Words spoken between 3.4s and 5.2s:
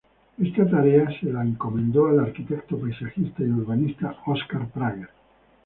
y urbanista Óscar Prager.